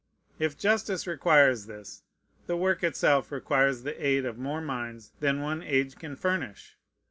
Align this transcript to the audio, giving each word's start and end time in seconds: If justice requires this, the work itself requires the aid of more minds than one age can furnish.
If 0.39 0.57
justice 0.57 1.05
requires 1.05 1.67
this, 1.67 2.01
the 2.47 2.57
work 2.57 2.83
itself 2.83 3.31
requires 3.31 3.83
the 3.83 4.03
aid 4.03 4.25
of 4.25 4.35
more 4.39 4.59
minds 4.59 5.11
than 5.19 5.41
one 5.41 5.61
age 5.61 5.95
can 5.95 6.15
furnish. 6.15 6.75